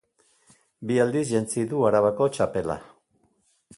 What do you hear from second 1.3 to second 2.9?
jantzi du Arabako txapela.